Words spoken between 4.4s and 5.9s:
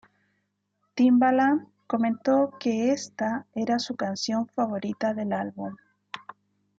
favorita del álbum.